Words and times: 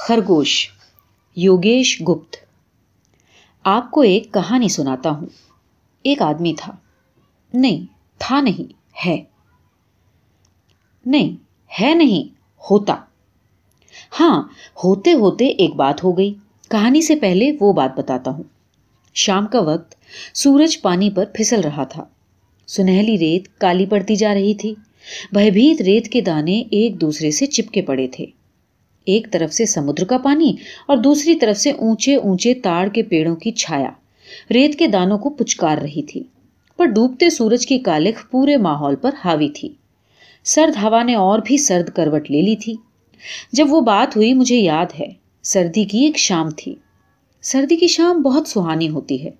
خرگوش، 0.00 0.68
یوگیش 1.36 2.02
گپت۔ 2.08 2.36
آپ 3.64 3.90
کو 3.90 4.00
ایک 4.00 4.34
کہانی 4.34 4.68
سناتا 4.68 5.10
ہوں۔ 5.10 5.26
ایک 6.02 6.22
آدمی 6.22 6.54
تھا۔ 6.58 6.76
نہیں 7.54 7.86
تھا 8.18 8.40
نہیں، 8.40 8.72
ہے۔ 9.06 9.24
نہیں 11.06 11.36
ہے 11.80 11.94
نہیں، 11.94 12.34
ہوتا۔ 12.70 12.94
ہاں 14.20 14.42
ہوتے 14.84 15.12
ہوتے 15.12 15.46
ایک 15.46 15.74
بات 15.74 16.04
ہو 16.04 16.18
گئی۔ 16.18 16.34
کہانی 16.70 17.02
سے 17.02 17.16
پہلے 17.16 17.52
وہ 17.60 17.72
بات 17.72 17.98
بتاتا 17.98 18.30
ہوں۔ 18.30 18.44
شام 19.14 19.46
کا 19.46 19.60
وقت، 19.60 19.94
سورج 20.34 20.82
پانی 20.82 21.10
پر 21.10 21.24
پھسل 21.34 21.60
رہا 21.60 21.84
تھا۔ 21.84 22.04
سنہلی 22.66 23.18
ریت 23.18 23.58
کالی 23.58 23.86
پڑتی 23.86 24.16
جا 24.16 24.34
رہی 24.34 24.54
تھی۔ 24.54 24.74
بھیت 25.32 25.82
ریت 25.82 26.08
کے 26.08 26.20
دانے 26.20 26.62
ایک 26.70 27.00
دوسرے 27.00 27.30
سے 27.30 27.46
چپکے 27.46 27.82
پڑے 27.82 28.08
تھے۔ 28.08 28.26
ایک 29.08 29.28
طرف 29.32 29.52
سے 29.52 29.66
سمندر 29.66 30.04
کا 30.04 30.18
پانی 30.18 30.56
اور 30.88 30.96
دوسری 30.96 31.34
طرف 31.34 31.58
سے 31.58 31.70
اونچے 31.70 32.14
اونچے 32.14 32.54
تاڑ 32.54 32.88
کے 32.88 33.02
پیڑوں 33.02 33.36
کی 33.36 33.50
چھایا۔ 33.50 33.90
ریت 34.50 34.78
کے 34.78 34.86
دانوں 34.86 35.18
کو 35.18 35.30
پچکار 35.30 35.78
رہی 35.78 36.02
تھی، 36.02 36.22
پر 36.76 36.86
ڈوبتے 36.86 37.30
سورج 37.30 37.66
کی 37.66 37.78
کالخ 37.78 38.30
پورے 38.30 38.56
ماحول 38.56 38.96
پر 38.96 39.10
حاوی 39.24 39.48
تھی۔ 39.48 39.68
سرد 40.44 40.76
ہوا 40.82 41.02
نے 41.02 41.14
اور 41.14 41.38
بھی 41.44 41.56
سرد 41.58 41.88
کروٹ 41.88 42.30
لے 42.30 42.42
لی 42.42 42.56
تھی۔ 42.56 42.74
جب 43.52 43.66
وہ 43.70 43.80
بات 43.80 44.16
ہوئی، 44.16 44.34
مجھے 44.34 44.56
یاد 44.56 45.00
ہے، 45.00 45.06
سردی 45.42 45.84
کی 45.84 45.98
ایک 45.98 46.18
شام 46.18 46.50
تھی۔ 46.50 46.74
سردی 47.42 47.76
کی 47.76 47.86
شام 47.86 48.22
بہت 48.22 48.48
سہانی 48.48 48.88
ہوتی 48.88 49.24
ہے۔ 49.24 49.30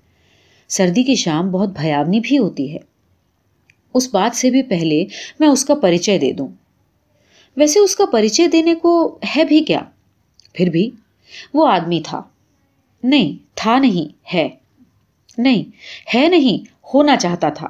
سردی 0.68 1.02
کی 1.02 1.14
شام 1.14 1.50
بہت 1.50 1.68
بھیاونی 1.80 2.20
بھی 2.20 2.38
ہوتی 2.38 2.72
ہے۔ 2.72 2.78
اس 3.94 4.14
بات 4.14 4.36
سے 4.36 4.50
بھی 4.50 4.62
پہلے 4.62 5.04
میں 5.40 5.48
اس 5.48 5.64
کا 5.64 5.74
پریچے 5.74 6.18
دے 6.18 6.32
دوں۔ 6.32 6.48
ویسے 7.58 7.80
اس 7.80 7.96
کا 7.96 8.04
پریچے 8.12 8.46
دینے 8.46 8.74
کو 8.74 9.18
ہے 9.36 9.44
بھی 9.44 9.60
کیا؟ 9.60 9.80
پھر 10.52 10.70
بھی 10.70 10.90
وہ 11.54 11.68
آدمی 11.68 12.00
تھا۔ 12.04 12.22
نہیں 13.04 13.36
تھا 13.54 13.78
نہیں، 13.78 14.34
ہے۔ 14.34 14.48
نہیں 15.38 15.64
ہے 16.14 16.28
نہیں، 16.28 16.86
ہونا 16.94 17.16
چاہتا 17.16 17.48
تھا۔ 17.48 17.68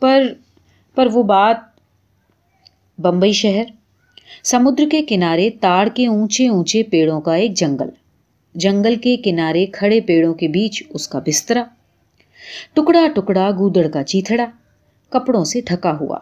پر 0.00 0.22
پر 0.94 1.06
وہ 1.12 1.22
بات 1.22 1.56
بمبئی 2.98 3.32
شہر، 3.32 3.64
سمندر 4.44 4.84
کے 4.90 5.02
کنارے 5.02 5.50
تاڑ 5.50 5.88
کے 5.94 6.06
اونچے 6.06 6.48
اونچے 6.48 6.82
پیڑوں 6.82 7.20
کا 7.20 7.34
ایک 7.34 7.54
جنگل 7.54 7.88
جنگل 8.54 8.96
کے 8.96 9.16
کنارے 9.16 9.66
کھڑے 9.66 10.00
پیڑوں 10.00 10.34
کے 10.34 10.48
بیچ 10.48 10.82
اس 10.88 11.08
کا 11.08 11.18
بسترا 11.18 11.64
ٹکڑا 12.74 13.06
ٹکڑا 13.14 13.50
گودڑ 13.50 13.88
کا 13.88 14.02
چیتھڑا، 14.02 14.46
کپڑوں 15.10 15.44
سے 15.44 15.60
ڈھکا 15.60 15.96
ہوا، 16.00 16.18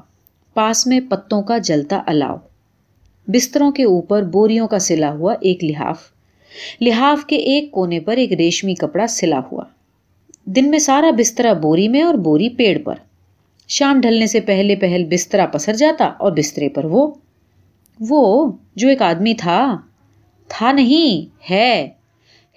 پاس 0.55 0.87
میں 0.87 1.01
پتوں 1.11 1.43
کا 1.43 1.59
جلتا 1.59 2.03
الاؤ۔ 2.07 2.37
بستروں 3.27 3.71
کے 3.73 3.85
اوپر 3.85 4.23
بوریوں 4.23 4.69
کا 4.69 4.79
سلا 4.79 5.11
ہوا 5.11 5.35
ایک 5.41 5.65
لحاف۔ 5.65 6.03
لحاف 6.81 7.25
کے 7.25 7.37
ایک 7.37 7.71
کونے 7.71 8.01
پر 8.01 8.17
ایک 8.17 8.33
ریشمی 8.33 8.75
کپڑا 8.75 9.07
سلا 9.07 9.41
ہوا۔ 9.53 9.65
دن 10.45 10.71
میں 10.71 10.79
سارا 10.79 11.11
بسترا 11.11 11.53
بوری 11.53 11.89
میں 11.89 12.03
اور 12.03 12.15
بوری 12.15 12.49
پیڑ 12.49 12.79
پر۔ 12.79 12.95
شام 13.69 14.01
ڈھلنے 14.01 14.27
سے 14.27 14.41
پہلے 14.41 14.77
پہل 14.77 15.05
بسترا 15.05 15.47
پسر 15.47 15.73
جاتا 15.73 16.05
اور 16.05 16.33
بسترے 16.33 16.69
پر 16.69 16.85
وہ۔ 16.85 17.15
وہ 18.01 18.53
جو 18.77 18.89
ایک 18.89 19.03
آدمی 19.03 19.35
تھا۔ 19.35 19.77
تھا 20.49 20.73
نہیں، 20.73 21.35
ہے۔ 21.53 21.89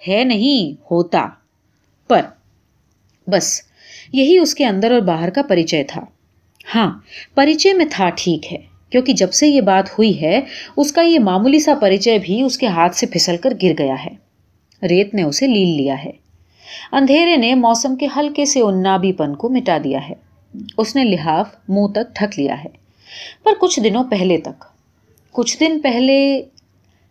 ہے 0.08 0.24
نہیں، 0.24 0.82
ہوتا۔ 0.90 1.26
پر۔ 2.08 2.22
بس، 3.26 3.62
یہی 4.12 4.38
اس 4.38 4.54
کے 4.54 4.66
اندر 4.66 4.90
اور 4.90 5.00
باہر 5.00 5.30
کا 5.30 5.42
پریچے 5.42 5.84
تھا۔ 5.84 6.00
ہاں 6.74 6.98
پریچے 7.34 7.72
میں 7.72 7.86
تھا، 7.90 8.10
ٹھیک 8.16 8.52
ہے۔ 8.52 8.67
کیونکہ 8.90 9.12
جب 9.12 9.32
سے 9.32 9.48
یہ 9.48 9.60
بات 9.60 9.88
ہوئی 9.90 10.22
ہے، 10.22 10.40
اس 10.76 10.92
کا 10.92 11.02
یہ 11.02 11.18
معمولی 11.18 11.60
سا 11.60 11.74
پریچے 11.80 12.18
بھی 12.18 12.42
اس 12.42 12.58
کے 12.58 12.66
ہاتھ 12.66 12.96
سے 12.96 13.06
پھسل 13.06 13.36
کر 13.36 13.50
گر 13.62 13.72
گیا 13.78 13.94
ہے۔ 14.04 14.28
ریت 14.86 15.14
نے 15.14 15.22
اسے 15.22 15.46
لیل 15.46 15.76
لیا 15.76 16.04
ہے۔ 16.04 16.10
اندھیرے 16.92 17.36
نے 17.36 17.54
موسم 17.54 17.96
کے 17.96 18.06
ہلکے 18.16 18.44
سے 18.44 18.60
انابی 18.60 19.12
پن 19.12 19.34
کو 19.34 19.48
مٹا 19.48 19.78
دیا 19.84 20.08
ہے۔ 20.08 20.14
اس 20.76 20.96
نے 20.96 21.04
لحاف، 21.04 21.48
منہ 21.68 21.86
تک 21.86 22.14
ٹھک 22.14 22.38
لیا 22.38 22.64
ہے۔ 22.64 22.68
پر 23.44 23.52
کچھ 23.60 23.80
دنوں 23.80 24.04
پہلے 24.04 24.38
تک۔ 24.38 24.64
کچھ 25.32 25.60
دن 25.60 25.80
پہلے۔ 25.82 26.42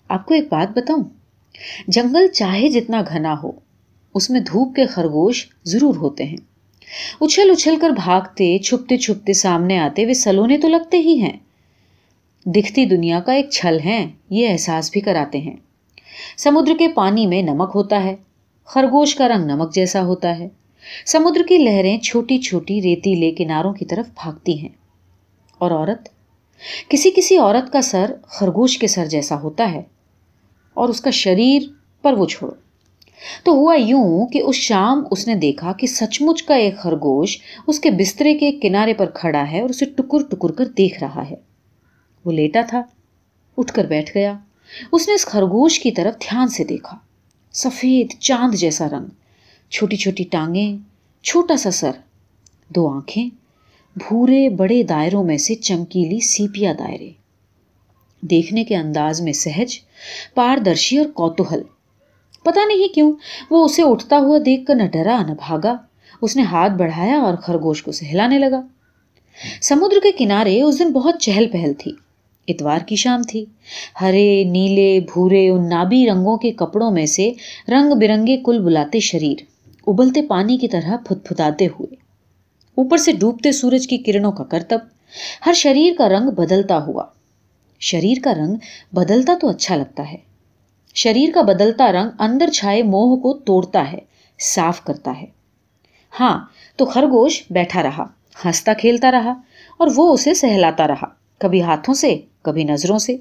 آپ 0.10 0.26
کو 0.26 0.34
ایک 0.34 0.44
بات 0.50 0.78
بتاؤں؟ 0.78 1.04
جنگل 1.88 2.28
چاہے 2.28 2.68
جتنا 2.68 3.04
گھنا 3.10 3.36
ہو، 3.44 3.52
اس 4.14 4.30
میں 4.30 4.40
دھوپ 4.40 4.76
کے 4.76 4.86
خرگوش 4.86 5.48
ضرور 5.64 5.96
ہوتے 5.96 6.24
ہیں۔ 6.24 6.38
اچھل 7.22 7.52
اچھل 7.52 7.76
کر 7.82 7.90
بھاگتے، 7.90 8.58
چھپتے 8.58 8.98
چھپتے 8.98 9.34
سامنے 9.34 9.80
آتے، 9.80 10.06
وہ 10.06 10.14
سلونے 10.14 10.58
تو 10.58 10.68
لگتے 10.68 10.98
ہی 10.98 11.22
ہیں۔ 11.22 11.38
دکھتی 12.56 12.86
دنیا 12.86 13.20
کا 13.20 13.34
ایک 13.34 13.50
چھل 13.50 13.80
ہے 13.86 14.06
یہ 14.30 14.50
احساس 14.50 14.92
بھی 14.92 15.02
کراتے 15.02 15.38
ہیں۔ 15.38 15.56
سمندر 16.38 16.72
کے 16.80 16.88
پانی 16.88 17.28
میں 17.28 17.42
نمک 17.42 17.72
ہوتا 17.76 18.04
ہے، 18.04 18.16
خرگوش 18.68 19.16
کا 19.16 19.28
رنگ 19.28 19.46
نمک 19.46 19.74
جیسا 19.74 20.04
ہوتا 20.04 20.38
ہے۔ 20.40 20.48
سمندر 21.06 21.42
کی 21.50 21.58
لہریں 21.58 21.98
چھوٹی 21.98 22.38
چھوٹی 22.38 22.82
ریتیلے 22.82 23.32
کناروں 23.32 23.74
کی 23.74 23.86
طرف 23.86 24.10
بھاگتی 24.24 24.62
ہیں۔ 24.62 24.70
اور 25.58 25.72
عورت؟ 25.72 26.10
کسی 26.90 27.12
کسی 27.16 27.38
عورت 27.38 27.72
کا 27.74 27.82
سر 27.82 28.14
خرگوش 28.28 28.78
کے 28.78 28.88
سر 28.88 29.06
جیسا 29.06 29.42
ہوتا 29.42 29.72
ہے، 29.72 29.82
اور 30.74 30.90
اس 30.90 31.02
کا 31.02 31.10
شریر 31.10 31.62
پر 32.02 32.14
وہ 32.14 32.26
چھوڑو۔ 32.26 32.54
تو 33.44 33.52
ہوا 33.52 33.76
یوں 33.76 34.28
کہ 34.28 34.42
اس 34.42 34.56
شام 34.56 35.04
اس 35.12 35.28
نے 35.28 35.36
دیکھا 35.36 35.72
کہ 35.72 35.88
سچ 35.88 36.22
مچ 36.22 36.44
کا 36.44 36.56
ایک 36.56 36.78
خرگوش 36.78 37.38
اس 37.68 37.80
کے 37.80 37.92
بسترے 37.92 38.38
کے 38.38 38.52
کنارے 38.52 38.94
پر 38.94 39.10
کھڑا 39.10 39.52
ہے 39.52 39.62
اور 39.62 39.70
اسے 39.70 39.86
ٹکر 39.86 40.24
ٹکر 40.30 40.52
کر 40.52 40.66
دیکھ 40.66 41.04
رہا 41.04 41.30
ہے۔ 41.30 41.47
وہ 42.26 42.32
لیٹا 42.32 42.62
تھا، 42.68 42.82
اٹھ 43.58 43.74
کر 43.74 43.86
بیٹھ 43.86 44.12
گیا۔ 44.16 44.38
اس 44.92 45.08
نے 45.08 45.14
اس 45.14 45.26
خرگوش 45.26 45.80
کی 45.80 45.92
طرف 45.92 46.22
دھیان 46.22 46.48
سے 46.48 46.64
دیکھا۔ 46.64 46.98
سفید 47.54 48.20
چاند 48.20 48.56
جیسا 48.56 48.88
رنگ، 48.90 49.06
چھوٹی 49.70 49.96
چھوٹی 49.96 50.24
ٹانگیں، 50.24 50.78
چھوٹا 51.24 51.58
سا 51.58 51.72
سر، 51.72 51.92
دو 52.70 52.90
آنکھیں، 52.90 53.30
بھورے 53.96 54.50
بڑے 54.50 54.84
دائروں 54.84 55.24
میں 55.24 55.38
سے 55.38 55.56
چمکیلی 55.56 56.20
سیپیا 56.20 56.74
دائرے۔ 56.80 57.12
دیکھنے 58.22 58.64
کے 58.64 58.76
انداز 58.76 59.22
میں 59.22 59.34
سہج، 59.34 59.80
پاردرشی 60.34 60.98
اور 60.98 61.06
کوتوہل۔ 61.06 61.62
پتا 62.44 62.66
نہیں 62.66 62.94
کیوں، 62.94 63.14
وہ 63.50 63.66
اسے 63.66 63.84
اٹھتا 63.84 64.18
ہوا 64.18 64.38
دیکھ 64.46 64.66
کر 64.66 64.76
نہ 64.76 64.84
ڈرا، 64.84 65.22
نہ 65.28 65.34
بھاگا۔ 65.34 65.76
اس 66.22 66.36
نے 66.36 66.42
ہاتھ 66.42 66.74
بڑھایا 66.74 67.20
اور 67.20 67.36
خرگوش 67.36 67.84
کو 67.84 67.92
سہلانے 67.92 68.40
لگا۔ 68.40 68.62
سمندر 69.62 70.00
کے 70.04 70.12
کنارے 70.12 70.62
اس 70.62 70.80
دن 70.80 70.92
بہت 70.94 71.20
چہل 71.20 71.48
پہل 71.52 71.74
تھی۔ 71.74 71.92
اتوار 72.48 72.80
کی 72.80 72.96
شام 72.96 73.22
تھی۔ 73.24 73.46
ہرے، 74.02 74.44
نیلے، 74.44 75.00
بھورے، 75.00 75.50
ان 75.50 75.70
نابی 75.70 76.06
رنگوں 76.10 76.38
کے 76.38 76.52
کپڑوں 76.52 76.92
میں 76.92 77.06
سے 77.06 77.32
رنگ 77.68 78.00
برنگے 78.00 78.38
کل 78.46 78.60
بلاتے 78.60 79.00
شریر، 79.00 79.44
ابلتے 79.88 80.22
پانی 80.22 80.58
کی 80.58 80.68
طرح 80.68 80.98
پھت 80.98 81.28
پھتاتے 81.28 81.66
ہوئے۔ 81.66 81.96
اوپر 82.76 82.98
سے 82.98 83.12
ڈوبتے 83.12 83.52
سورج 83.52 83.88
کی 83.88 83.98
کرنوں 83.98 84.32
کا 84.32 84.44
کرتب، 84.44 84.80
ہر 85.46 85.54
شریر 85.54 85.94
کا 85.98 86.10
رنگ 86.10 86.30
بدلتا 86.30 86.86
ہوا۔ 86.86 87.06
شریر 87.80 88.18
کا 88.24 88.34
رنگ 88.34 88.56
بدلتا 88.92 89.34
تو 89.42 89.50
اچھا 89.50 89.76
لگتا 89.76 90.12
ہے۔ 90.12 90.18
شریر 90.96 91.30
کا 91.34 91.42
بدلتا 91.42 91.92
رنگ 91.92 92.10
اندر 92.20 92.50
چھائے 92.50 92.84
موہ 92.84 93.16
کو 93.16 93.34
توڑتا 93.34 93.92
ہے، 93.92 94.00
صاف 94.40 94.84
کرتا 94.84 95.14
ہے۔ 95.22 95.26
ہاں 96.20 96.46
تو 96.76 96.86
خرگوش 96.86 97.44
بیٹھا 97.50 97.84
رہا، 97.84 98.04
ہنستا 98.46 98.74
کھیلتا 98.74 99.12
رہا 99.12 99.34
اور 99.78 99.88
وہ 99.96 100.14
اسے 100.14 100.34
سہلاتا 100.34 100.88
رہا، 100.88 101.06
کبھی 101.38 101.62
ہاتھوں 101.62 101.94
سے 101.94 102.20
کبھی 102.48 102.64
نظروں 102.64 103.00
سے۔ 103.00 103.18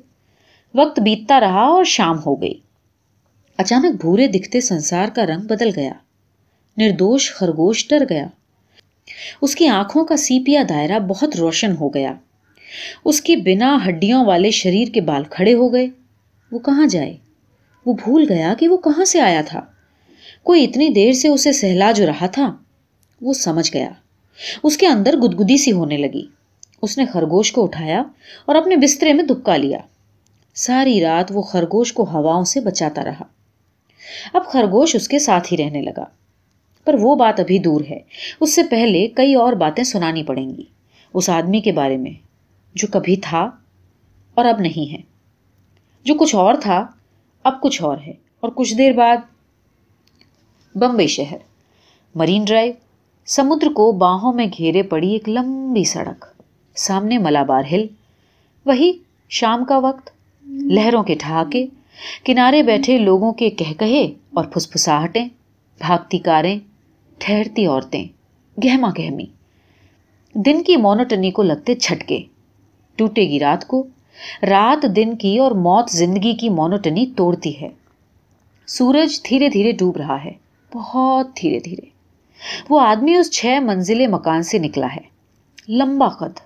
وقت 0.74 1.00
بیتتا 1.00 1.40
رہا 1.40 1.62
اور 1.62 1.84
شام 1.84 2.18
ہو 2.26 2.42
گئی۔ 2.42 2.54
اچانک 3.58 4.00
بھورے 4.00 4.26
دکھتے 4.26 4.60
سنسار 4.60 5.06
کا 5.14 5.26
رنگ 5.26 5.40
بدل 5.40 5.70
گیا۔ 5.76 5.92
نردوش، 6.76 7.32
خرگوش 7.34 7.88
ڈر 7.88 8.04
گیا۔ 8.10 8.26
اس 9.42 9.54
کی 9.54 9.68
آنکھوں 9.68 10.04
کا 10.04 10.16
سیپیا 10.16 10.62
دائرہ 10.68 10.98
بہت 10.98 11.36
روشن 11.36 11.76
ہو 11.80 11.88
گیا۔ 11.88 12.12
اس 13.04 13.20
کی 13.20 13.36
بنا 13.36 13.78
ہڈیوں 13.88 14.24
والے 14.24 14.50
شریر 14.50 14.88
کے 14.88 15.00
بال 15.00 15.24
کھڑے 15.30 15.54
ہو 15.54 15.72
گئے۔ 15.72 15.86
وہ 16.52 16.58
کہاں 16.58 16.86
جائے؟ 16.86 17.16
وہ 17.86 17.92
بھول 17.92 18.26
گیا 18.28 18.54
کہ 18.58 18.68
وہ 18.68 18.76
کہاں 18.76 19.04
سے 19.04 19.20
آیا 19.20 19.42
تھا۔ 19.46 19.60
کوئی 20.42 20.64
اتنی 20.64 20.88
دیر 20.88 21.12
سے 21.12 21.28
اسے 21.28 21.52
سہلا 21.52 21.92
جو 21.92 22.06
رہا 22.06 22.26
تھا، 22.26 22.56
وہ 23.20 23.32
سمجھ 23.32 23.70
گیا۔ 23.74 23.90
اس 24.62 24.76
کے 24.76 24.86
اندر 24.86 25.16
گدگدی 25.16 25.56
سی 25.56 25.72
ہونے 25.72 25.96
لگی۔ 25.96 26.26
اس 26.86 26.98
نے 26.98 27.06
خرگوش 27.06 27.52
کو 27.52 27.64
اٹھایا 27.64 28.02
اور 28.46 28.54
اپنے 28.54 28.76
بسترے 28.76 29.12
میں 29.12 29.24
دبکا 29.24 29.56
لیا۔ 29.56 29.78
ساری 30.54 31.00
رات 31.00 31.32
وہ 31.34 31.42
خرگوش 31.42 31.92
کو 31.92 32.04
ہواؤں 32.04 32.44
سے 32.44 32.60
بچاتا 32.60 33.04
رہا۔ 33.04 33.22
اب 34.32 34.46
خرگوش 34.46 34.96
اس 34.96 35.08
کے 35.08 35.18
ساتھ 35.18 35.52
ہی 35.52 35.58
رہنے 35.58 35.82
لگا۔ 35.82 36.04
پر 36.84 36.94
وہ 37.00 37.14
بات 37.14 37.40
ابھی 37.40 37.58
دور 37.58 37.80
ہے۔ 37.90 37.98
اس 38.40 38.54
سے 38.54 38.62
پہلے 38.62 39.06
کئی 39.06 39.34
اور 39.34 39.52
باتیں 39.52 39.84
سنانی 39.84 40.22
پڑیں 40.22 40.50
گی۔ 40.50 40.64
اس 41.14 41.30
آدمی 41.30 41.60
کے 41.60 41.72
بارے 41.72 41.96
میں، 41.96 42.10
جو 42.74 42.88
کبھی 42.92 43.16
تھا 43.16 43.50
اور 44.34 44.44
اب 44.44 44.60
نہیں 44.60 44.92
ہے۔ 44.92 45.00
جو 46.04 46.14
کچھ 46.14 46.34
اور 46.34 46.54
تھا، 46.54 46.86
اب 47.44 47.60
کچھ 47.62 47.82
اور 47.82 47.98
ہے۔ 48.06 48.12
اور 48.40 48.50
کچھ 48.50 48.74
دیر 48.74 48.92
بعد 48.92 49.16
بمبئی 50.74 51.06
شہر، 51.06 51.36
مرین 52.14 52.44
ڈرائیو، 52.44 52.72
سمندر 53.26 53.72
کو 53.72 53.92
باہوں 53.92 54.32
میں 54.32 54.46
گھیرے 54.58 54.82
پڑی 54.82 55.12
ایک 55.12 55.28
لمبی 55.28 55.84
سڑک۔ 55.84 56.35
سامنے 56.76 57.18
ملابار 57.18 57.62
ہل۔ 57.72 57.86
وہی 58.66 58.92
شام 59.28 59.64
کا 59.64 59.78
وقت۔ 59.78 60.10
لہروں 60.46 61.02
کے 61.02 61.14
ٹھہاکے 61.14 61.66
کنارے 62.24 62.62
بیٹھے 62.62 62.98
لوگوں 62.98 63.32
کے 63.32 63.50
کہہ 63.50 63.72
کہے 63.78 64.02
اور 64.34 64.44
پھسپھساہٹیں، 64.44 65.28
بھاگتی 65.78 66.18
کاریں، 66.18 66.58
ٹھہرتی 67.18 67.66
عورتیں، 67.66 68.04
گہما 68.64 68.90
گہمی۔ 68.98 69.24
دن 70.34 70.62
کی 70.62 70.76
مونوٹنی 70.76 71.30
کو 71.30 71.42
لگتے 71.42 71.74
چھٹکے۔ 71.74 72.22
ٹوٹے 72.96 73.22
گی 73.22 73.40
رات 73.40 73.66
کو۔ 73.66 73.86
رات 74.42 74.86
دن 74.96 75.16
کی 75.16 75.38
اور 75.38 75.52
موت 75.52 75.90
زندگی 75.90 76.32
کی 76.32 76.48
مونوٹنی 76.48 77.06
توڑتی 77.16 77.60
ہے۔ 77.60 77.68
سورج 78.66 79.20
دھیرے 79.28 79.48
دھیرے 79.48 79.72
ڈوب 79.72 79.96
رہا 79.96 80.24
ہے۔ 80.24 80.32
بہت 80.74 81.28
دھیرے 81.40 81.58
دھیرے۔ 81.58 81.86
وہ 82.70 82.80
آدمی 82.80 83.14
اس 83.14 83.30
چھ 83.32 83.58
منزل 83.62 84.06
مکان 84.06 84.42
سے 84.42 84.58
نکلا 84.58 84.86
ہے۔ 84.96 85.16
لمبا 85.68 86.08
قد 86.08 86.45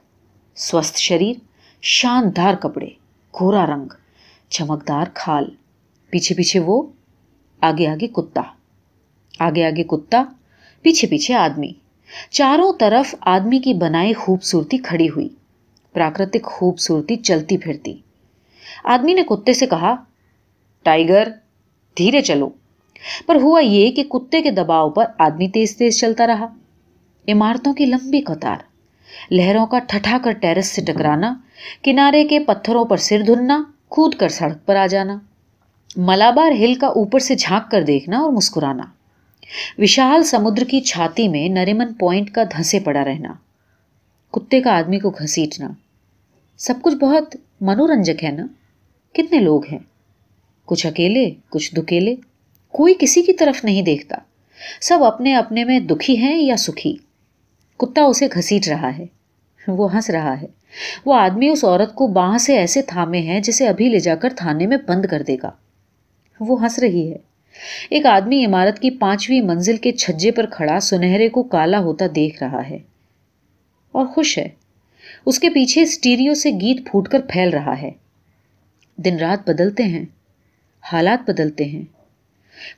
سوستھ 0.54 0.98
شریر، 0.98 1.36
شاندار 1.82 2.54
کپڑے 2.54 2.88
گورا 3.40 3.66
رنگ، 3.66 3.92
چمکدار 4.48 5.06
کھال۔ 5.14 5.44
پیچھے 6.10 6.34
پیچھے 6.34 6.60
وہ، 6.60 6.82
آگے 7.60 7.86
آگے 7.86 8.06
کتا۔ 8.06 8.42
آگے 9.38 9.64
آگے 9.64 9.82
کتا، 9.82 10.24
پیچھے 10.82 11.08
پیچھے 11.08 11.34
آدمی۔ 11.34 11.72
چاروں 12.30 12.72
طرف 12.80 13.14
آدمی 13.20 13.58
کی 13.58 13.74
بنائی 13.74 14.12
خوبصورتی 14.12 14.78
کھڑی 14.78 15.08
ہوئی۔ 15.08 15.28
پراکرتک 15.92 16.44
خوبصورتی 16.44 17.16
چلتی 17.16 17.56
پھرتی۔ 17.56 18.00
آدمی 18.84 19.14
نے 19.14 19.22
کتے 19.22 19.52
سے 19.52 19.66
کہا، 19.66 19.94
ٹائیگر، 20.82 21.28
دھیرے 21.98 22.20
چلو۔ 22.20 22.48
پر 23.26 23.34
ہوا 23.34 23.60
یہ 23.60 23.90
کہ 23.90 24.04
کتے 24.04 24.42
کے 24.42 24.50
دباؤ 24.50 24.90
پر 24.90 25.04
آدمی 25.18 25.48
تیز 25.48 25.76
تیز 25.76 26.00
چلتا 26.00 26.26
رہا۔ 26.26 26.46
عمارتوں 27.28 27.74
کی 27.74 27.86
لمبی 27.86 28.20
قطار۔ 28.20 28.69
لہروں 29.30 29.66
کا 29.66 29.78
ٹھٹھا 29.78 30.18
کر 30.24 30.32
ٹیرس 30.32 30.66
سے 30.66 30.82
ٹکرانا، 30.82 31.34
کنارے 31.82 32.24
کے 32.24 32.38
پتھروں 32.38 32.84
پر 32.84 32.96
سر 32.96 33.22
دھننا 33.26 33.62
کود 33.88 34.14
کر 34.14 34.28
سڑک 34.28 34.66
پر 34.66 34.76
آ 34.76 34.86
جانا، 34.86 35.18
ملابار 35.96 36.52
ہل 36.52 36.74
کا 36.74 36.86
اوپر 36.86 37.18
سے 37.18 37.34
جھانک 37.34 37.70
کر 37.70 37.82
دیکھنا 37.82 38.18
اور 38.18 38.32
مسکرانا۔ 38.32 38.82
وشال 39.78 40.22
سمندر 40.22 40.64
کی 40.64 40.80
چھاتی 40.80 41.28
میں 41.28 41.48
نریمن 41.48 41.94
پوائنٹ 41.94 42.30
کا 42.30 42.42
دھنسے 42.44 42.80
پڑا 42.80 43.04
رہنا۔ 43.04 43.34
کتے 44.30 44.60
کا 44.60 44.76
آدمی 44.76 44.98
کو 44.98 45.10
گھسیٹنا۔ 45.10 45.68
سب 46.58 46.74
کچھ 46.82 46.94
بہت 46.94 47.36
منورنجک 47.60 48.24
ہے 48.24 48.30
نا؟ 48.30 48.46
کتنے 49.12 49.38
لوگ 49.38 49.62
ہیں؟ 49.72 49.78
کچھ 50.64 50.86
اکیلے، 50.86 51.30
کچھ 51.50 51.74
دکیلے 51.74 52.14
کوئی 52.68 52.94
کسی 52.98 53.22
کی 53.22 53.32
طرف 53.32 53.64
نہیں 53.64 53.82
دیکھتا۔ 53.82 54.16
سب 54.80 55.04
اپنے 55.04 55.34
اپنے 55.34 55.64
میں 55.64 55.80
دکھی 55.80 56.18
ہیں 56.18 56.38
یا 56.38 56.56
سکھی۔ 56.56 56.96
کتا 57.80 58.02
اسے 58.02 58.28
گھسیٹ 58.34 58.68
رہا 58.68 58.98
ہے۔ 58.98 59.04
وہ 59.68 59.94
ہنس 59.94 60.10
رہا 60.10 60.40
ہے۔ 60.40 60.46
وہ 61.04 61.14
آدمی 61.14 61.48
اس 61.48 61.64
عورت 61.64 61.94
کو 61.94 62.06
باہ 62.06 62.38
سے 62.38 62.56
ایسے 62.56 62.82
تھامے 62.82 63.20
ہیں 63.20 63.40
جسے 63.40 63.68
ابھی 63.68 63.88
لے 63.88 63.98
جا 63.98 64.14
کر 64.14 64.32
تھانے 64.36 64.66
میں 64.66 64.76
بند 64.86 65.04
کر 65.06 65.22
دے 65.22 65.36
گا۔ 65.42 65.50
وہ 66.40 66.62
ہنس 66.62 66.78
رہی 66.78 67.12
ہے۔ 67.12 67.16
ایک 67.90 68.06
آدمی 68.06 68.44
عمارت 68.44 68.78
کی 68.78 68.90
پانچویں 68.90 69.40
منزل 69.40 69.76
کے 69.76 69.92
چھجے 69.92 70.30
پر 70.30 70.46
کھڑا 70.46 70.80
سنہرے 70.80 71.28
کو 71.28 71.42
کالا 71.42 71.78
ہوتا 71.78 72.04
دیکھ 72.14 72.42
رہا 72.42 72.68
ہے۔ 72.70 72.78
اور 73.92 74.06
خوش 74.06 74.38
ہے۔ 74.38 74.48
اس 75.26 75.38
کے 75.38 75.50
پیچھے 75.50 75.82
اسٹیریو 75.82 76.34
سے 76.34 76.50
گیت 76.50 76.90
پھوٹ 76.90 77.08
کر 77.08 77.20
پھیل 77.28 77.50
رہا 77.50 77.82
ہے۔ 77.82 77.90
دن 78.96 79.16
رات 79.16 79.50
بدلتے 79.50 79.82
ہیں۔ 79.82 80.04
حالات 80.92 81.30
بدلتے 81.30 81.64
ہیں۔ 81.64 81.82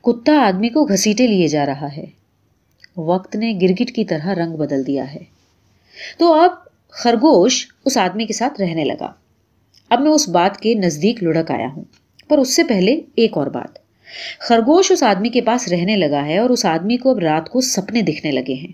کتا 0.02 0.32
آدمی 0.32 0.68
کو 0.68 0.84
گھسیٹے 0.84 1.26
لیے 1.26 1.48
جا 1.48 1.66
رہا 1.66 1.88
ہے۔ 1.96 2.21
وقت 2.96 3.36
نے 3.36 3.58
گرگٹ 3.62 3.92
کی 3.92 4.04
طرح 4.04 4.34
رنگ 4.34 4.56
بدل 4.56 4.86
دیا 4.86 5.14
ہے۔ 5.14 5.20
تو 6.18 6.34
اب 6.34 6.50
خرگوش 6.88 7.66
اس 7.84 7.98
آدمی 7.98 8.26
کے 8.26 8.32
ساتھ 8.32 8.60
رہنے 8.60 8.84
لگا۔ 8.84 9.12
اب 9.90 10.00
میں 10.00 10.10
اس 10.10 10.28
بات 10.28 10.56
کے 10.60 10.74
نزدیک 10.74 11.22
لڑک 11.22 11.50
آیا 11.50 11.68
ہوں۔ 11.76 11.84
پر 12.28 12.38
اس 12.38 12.56
سے 12.56 12.64
پہلے 12.64 13.00
ایک 13.14 13.36
اور 13.36 13.46
بات۔ 13.46 13.78
خرگوش 14.38 14.90
اس 14.90 15.02
آدمی 15.02 15.28
کے 15.28 15.40
پاس 15.40 15.68
رہنے 15.68 15.96
لگا 15.96 16.26
ہے 16.26 16.38
اور 16.38 16.50
اس 16.50 16.64
آدمی 16.64 16.96
کو 16.96 17.10
اب 17.10 17.18
رات 17.18 17.48
کو 17.48 17.60
سپنے 17.60 18.02
دکھنے 18.02 18.32
لگے 18.32 18.54
ہیں۔ 18.54 18.72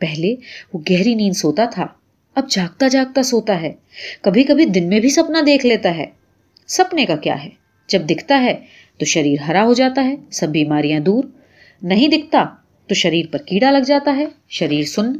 پہلے 0.00 0.34
وہ 0.72 0.78
گہری 0.90 1.14
نیند 1.14 1.36
سوتا 1.36 1.64
تھا۔ 1.64 1.86
اب 2.34 2.50
جاگتا 2.50 2.88
جاگتا 2.88 3.22
سوتا 3.22 3.60
ہے۔ 3.60 3.72
کبھی 4.22 4.44
کبھی 4.44 4.64
دن 4.64 4.88
میں 4.88 5.00
بھی 5.00 5.08
سپنا 5.08 5.40
دیکھ 5.46 5.66
لیتا 5.66 5.96
ہے۔ 5.96 6.06
سپنے 6.66 7.06
کا 7.06 7.16
کیا 7.16 7.44
ہے؟ 7.44 7.48
جب 7.88 8.06
دکھتا 8.06 8.42
ہے 8.42 8.54
تو 8.98 9.04
شریر 9.04 9.42
ہرا 9.42 9.64
ہو 9.64 9.74
جاتا 9.74 10.04
ہے، 10.04 10.14
سب 10.30 10.48
بیماریاں 10.48 11.00
دور۔ 11.00 11.24
نہیں 11.82 12.08
دکھتا 12.08 12.44
تو 12.88 12.94
شریر 12.94 13.26
پر 13.30 13.38
کیڑا 13.38 13.70
لگ 13.70 13.78
جاتا 13.78 14.16
ہے، 14.16 14.26
شریر 14.48 14.84
سن۔ 14.84 15.12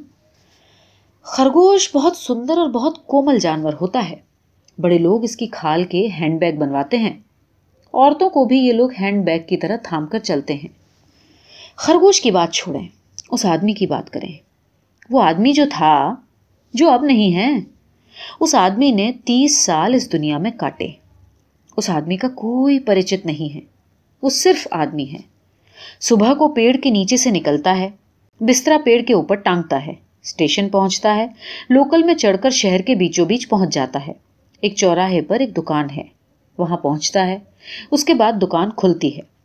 خرگوش 1.23 1.91
بہت 1.95 2.17
سندر 2.17 2.59
اور 2.59 2.69
بہت 2.69 3.07
کومل 3.07 3.39
جانور 3.39 3.73
ہوتا 3.81 4.11
ہے۔ 4.11 4.17
بڑے 4.79 4.99
لوگ 4.99 5.25
اس 5.25 5.37
کی 5.37 5.47
کھال 5.47 5.85
کے 5.85 6.07
ہینڈ 6.07 6.41
بیگ 6.41 6.53
بنواتے 6.53 6.97
ہیں۔ 6.97 7.19
عورتوں 7.93 8.31
کو 8.31 8.45
بھی 8.45 8.59
یہ 8.59 8.73
لوگ 8.73 8.91
ہینڈ 9.01 9.25
بیگ 9.25 9.41
کی 9.49 9.57
طرح 9.57 9.77
تھام 9.83 10.07
کر 10.07 10.19
چلتے 10.19 10.55
ہیں۔ 10.55 10.69
خرگوش 11.77 12.21
کی 12.21 12.31
بات 12.31 12.53
چھوڑیں، 12.53 12.89
اس 13.31 13.47
آدمی 13.47 13.73
کی 13.73 13.87
بات 13.87 14.11
کریں۔ 14.11 14.33
وہ 15.11 15.23
آدمی 15.23 15.53
جو 15.53 15.65
تھا، 15.73 16.15
جو 16.75 16.91
اب 16.91 17.05
نہیں 17.05 17.35
ہے، 17.35 17.61
اس 18.41 18.55
آدمی 18.55 18.91
نے 18.91 19.13
تیس 19.25 19.65
سال 19.65 19.95
اس 19.95 20.13
دنیا 20.13 20.39
میں 20.39 20.51
کاٹے۔ 20.51 20.89
اس 21.77 21.91
آدمی 21.91 22.17
کا 22.17 22.29
کوئی 22.29 22.79
پریچت 22.79 23.27
نہیں 23.27 23.55
ہے۔ 23.55 23.61
وہ 24.23 24.31
صرف 24.31 24.69
آدمی 24.71 25.13
ہے۔ 25.13 25.38
صبح 26.01 26.35
کو 26.35 26.49
پیڑ 26.49 26.77
کے 26.77 26.91
نیچے 26.91 27.17
سے 27.17 27.31
نکلتا 27.31 27.79
ہے 27.79 27.89
بسترا 28.41 28.77
پیڑ 28.85 29.03
کے 29.03 29.15
اوپر 29.15 29.37
ٹانگتا 29.37 29.87
ہے، 29.87 29.93
اسٹیشن 30.23 30.69
پہنچتا 30.69 31.17
ہے، 31.17 31.27
لوکل 31.71 32.03
میں 32.03 32.15
چڑھ 32.15 32.37
کر 32.43 32.51
شہر 32.51 32.81
کے 32.81 32.95
بیچوں 32.95 33.27
بیچ 33.27 33.49
پہنچ 33.49 33.75
جاتا 33.75 34.01
ہے۔ 34.07 34.13
ایک 34.61 34.75
چوراہے 34.77 35.21
پر 35.21 35.41
ایک 35.41 35.57
دکان 35.57 35.87
ہے، 35.97 36.03
وہاں 36.59 36.77
پہنچتا 36.77 37.27
ہے، 37.27 37.39
اس 37.91 38.05
کے 38.05 38.15
بعد 38.15 38.33
دکان 38.43 38.71
کھلتی 38.77 39.17
ہے۔ 39.17 39.39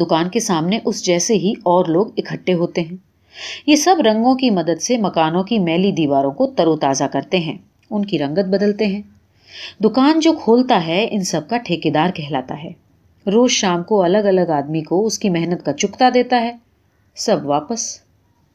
دکان 0.00 0.28
کے 0.28 0.40
سامنے 0.40 0.78
اس 0.84 1.04
جیسے 1.06 1.34
ہی 1.34 1.52
اور 1.62 1.84
لوگ 1.84 2.06
اکٹھے 2.16 2.52
ہوتے 2.52 2.80
ہیں۔ 2.80 2.96
یہ 3.66 3.76
سب 3.76 3.96
رنگوں 4.06 4.34
کی 4.34 4.50
مدد 4.50 4.82
سے 4.82 4.96
مکانوں 4.96 5.42
کی 5.42 5.58
میلی 5.58 5.92
دیواروں 5.92 6.30
کو 6.30 6.46
ترو 6.46 6.76
تازہ 6.76 7.04
کرتے 7.04 7.38
ہیں، 7.38 7.58
ان 7.90 8.04
کی 8.04 8.18
رنگت 8.18 8.44
بدلتے 8.44 8.86
ہیں۔ 8.86 9.02
دکان 9.84 10.20
جو 10.20 10.32
کھولتا 10.32 10.86
ہے، 10.86 11.08
ان 11.10 11.24
سب 11.24 11.48
کا 11.48 11.56
ٹھیکے 11.56 11.90
دار 11.90 12.10
کہلاتا 12.10 12.62
ہے۔ 12.62 12.87
روز 13.32 13.50
شام 13.50 13.82
کو 13.82 14.02
الگ 14.02 14.18
الگ 14.18 14.50
آدمی 14.50 14.82
کو 14.82 15.06
اس 15.06 15.18
کی 15.18 15.30
محنت 15.30 15.64
کا 15.64 15.72
چکتا 15.72 16.08
دیتا 16.14 16.40
ہے۔ 16.40 16.56
سب 17.14 17.46
واپس۔ 17.46 18.00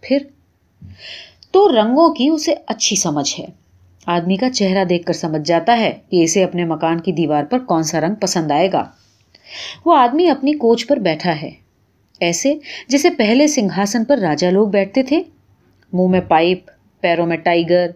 پھر 0.02 0.18
تو 1.52 1.70
رنگوں 1.76 2.14
کی 2.14 2.30
اسے 2.30 2.54
اچھی 2.68 2.96
سمجھ 2.96 3.40
ہے۔ 3.40 3.46
آدمی 4.06 4.36
کا 4.36 4.50
چہرہ 4.50 4.86
دیکھ 4.86 5.06
کر 5.06 5.14
سمجھ 5.14 5.48
جاتا 5.48 5.80
ہے 5.80 5.92
کہ 6.10 6.24
اسے 6.24 6.44
اپنے 6.44 6.66
مکان 6.66 7.00
کی 7.00 7.12
دیوار 7.12 7.44
پر 7.44 7.60
کون 7.60 7.84
سا 7.84 8.02
رنگ 8.02 8.16
پسند 8.16 8.52
آئے 8.52 8.72
گا۔ 8.72 8.84
وہ 9.86 9.96
آدمی 9.96 10.30
اپنی 10.30 10.54
کوچ 10.54 10.88
پر 10.88 10.98
بیٹھا 10.98 11.42
ہے۔ 11.42 11.52
ایسے 12.20 12.54
جیسے 12.88 13.10
پہلے 13.10 13.48
سنگھاسن 13.48 14.06
پر 14.06 14.18
راجا 14.18 14.50
لوگ 14.50 14.68
بیٹھتے 14.68 15.04
تھے۔ 15.04 15.24
منہ 15.94 16.08
میں 16.08 16.22
پائپ، 16.22 16.60
پیروں 17.02 17.28
میں 17.28 17.38
ٹائیگر۔ 17.38 17.92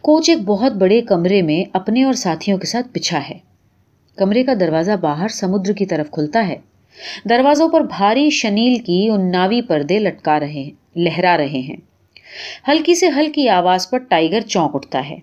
کوچ 0.00 0.30
ایک 0.30 0.38
بہت 0.38 0.72
بڑے 0.72 1.00
کمرے 1.00 1.42
میں 1.42 1.70
اپنے 1.72 2.04
اور 2.04 2.12
ساتھیوں 2.12 2.58
کے 2.58 2.66
ساتھ 2.66 2.86
بچھا 2.92 3.20
ہے۔ 3.28 3.49
کمرے 4.16 4.44
کا 4.44 4.52
دروازہ 4.60 4.92
باہر 5.00 5.28
سمندر 5.28 5.72
کی 5.72 5.86
طرف 5.86 6.10
کھلتا 6.10 6.48
ہے۔ 6.48 6.56
دروازوں 7.28 7.68
پر 7.68 7.80
بھاری 7.80 8.30
شنیل 8.30 8.78
کی 8.78 9.08
ان 9.08 9.32
ناوی 9.32 9.62
پردے 9.62 9.98
لٹکا 9.98 10.40
رہے 10.40 10.46
ہیں، 10.46 10.70
لہرا 10.96 11.36
رہے 11.36 11.60
ہیں۔ 11.60 11.76
ہلکی 12.68 12.94
سے 12.94 13.08
ہلکی 13.08 13.48
آواز 13.48 13.90
پر 13.90 13.98
ٹائیگر 13.98 14.40
چونک 14.40 14.70
اٹھتا 14.74 15.10
ہے۔ 15.10 15.16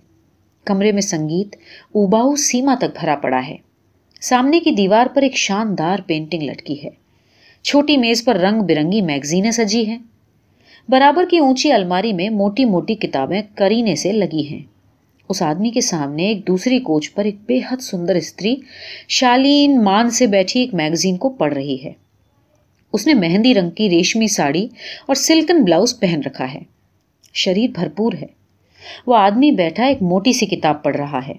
کمرے 0.66 0.92
میں 0.92 1.02
سنگیت 1.02 1.56
اوباؤ 1.92 2.36
سیما 2.36 2.76
تک 2.76 3.00
بھرا 3.00 3.16
پڑا 3.16 3.48
ہے۔ 3.48 3.56
سامنے 4.22 4.60
کی 4.60 4.72
دیوار 4.72 5.08
پر 5.14 5.22
ایک 5.22 5.36
شاندار 5.36 5.98
پینٹنگ 6.06 6.44
لٹکی 6.44 6.84
ہے۔ 6.84 6.90
چھوٹی 7.64 7.98
میز 7.98 8.26
پر 8.26 8.36
رنگ 8.36 8.62
برنگی 8.62 9.02
میگزینیں 9.02 9.52
سجی 9.52 9.86
ہیں۔ 9.86 9.98
برابر 10.90 11.24
کی 11.30 11.38
اونچی 11.38 11.72
الماری 11.72 12.14
میں 12.14 12.30
موٹی 12.30 12.66
موٹی 12.66 12.96
کتابیں 12.96 13.42
کرینے 13.56 13.96
سے 13.96 14.12
لگی 14.12 14.48
ہیں۔ 14.48 14.77
اس 15.30 15.42
آدمی 15.42 15.72
کے 15.72 15.82
سامنے 15.82 16.24
ایک 16.24 16.48
دوسری 16.48 16.80
کوچ 16.80 17.14
پر 17.14 17.26
ایک 17.26 17.36
بے 17.46 17.60
حد 17.72 17.78
سندر 17.78 18.16
استری 18.16 18.56
شالین 19.08 19.84
مان 19.84 20.10
سے 20.10 20.28
بیٹھی 20.28 20.60
ایک 20.60 20.74
میگزین 20.74 21.18
کو 21.18 21.30
پڑھ 21.30 21.54
رہی 21.54 21.84
ہے۔ 21.84 21.92
اس 22.94 23.08
نے 23.08 23.14
مہندی 23.14 23.56
رنگ 23.56 23.70
کی 23.70 23.90
ریشمی 23.90 24.28
ساڑی 24.28 24.68
اور 25.06 25.16
سلکن 25.16 25.64
بلاؤز 25.64 26.00
پہن 26.00 26.22
رکھا 26.26 26.54
ہے۔ 26.54 26.60
شریر 27.34 27.70
بھرپور 27.70 28.14
ہے۔ 28.14 28.26
وہ 29.08 29.16
آدمی 29.16 29.52
بیٹھا 29.52 29.86
ایک 29.86 30.02
موٹی 30.02 30.34
سی 30.34 30.46
کتاب 30.46 30.84
پڑھ 30.84 30.98
رہا 30.98 31.28
ہے۔ 31.28 31.34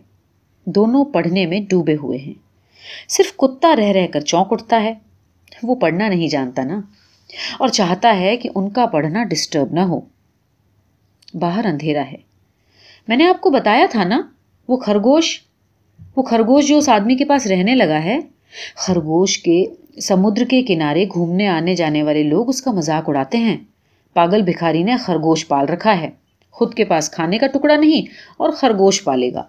دونوں 0.65 1.05
پڑھنے 1.05 1.47
میں 1.47 1.61
ڈوبے 1.61 1.97
ہوئے 2.03 2.19
ہیں۔ 2.19 2.35
صرف 3.09 3.37
کتا 3.37 3.77
رہ 3.77 3.85
رہ 3.85 4.07
کر 4.07 4.21
چونک 4.21 4.47
اٹھتا 4.51 4.83
ہے۔ 4.83 4.95
وہ 5.63 5.75
پڑھنا 5.75 6.09
نہیں 6.09 6.29
جانتا 6.29 6.63
نا۔ 6.63 6.81
اور 7.59 7.69
چاہتا 7.69 8.19
ہے 8.19 8.37
کہ 8.37 8.49
ان 8.55 8.71
کا 8.71 8.87
پڑھنا 8.87 9.25
ڈسٹرب 9.25 9.73
نہ 9.73 9.81
ہو۔ 9.81 10.01
باہر 11.35 11.67
اندھیرا 11.67 12.03
ہے۔ 12.13 12.29
میں 13.09 13.17
نے 13.17 13.27
آپ 13.27 13.41
کو 13.41 13.51
بتایا 13.51 13.87
تھا 13.91 14.05
نا، 14.05 14.23
وہ 14.69 14.77
خرگوش 14.77 15.41
وہ 16.17 16.23
خرگوش 16.23 16.67
جو 16.67 16.79
اس 16.79 16.89
آدمی 16.89 17.17
کے 17.17 17.25
پاس 17.25 17.47
رہنے 17.47 17.75
لگا 17.75 18.05
ہے، 18.05 18.19
خرگوش 18.77 19.39
کے 19.39 19.65
سمندر 20.03 20.45
کے 20.45 20.63
کنارے 20.63 21.05
گھومنے 21.15 21.49
آنے 21.49 21.75
جانے 21.75 22.03
والے 22.03 22.23
لوگ 22.23 22.49
اس 22.49 22.63
کا 22.63 22.73
مذاق 22.73 23.09
اڑاتے 23.09 23.39
ہیں۔ 23.39 23.57
پاگل 24.15 24.43
بھکھاری 24.43 24.83
نے 24.83 24.97
خرگوش 24.97 25.49
پال 25.49 25.67
رکھا 25.67 26.01
ہے۔ 26.01 26.11
خود 26.51 26.75
کے 26.75 26.85
پاس 26.85 27.11
کھانے 27.11 27.39
کا 27.39 27.47
ٹکڑا 27.47 27.77
نہیں 27.77 28.03
اور 28.37 28.51
خرگوش 28.51 29.05
پالے 29.05 29.33
گا۔ 29.33 29.43